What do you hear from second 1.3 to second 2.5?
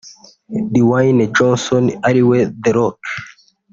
Johnson ari we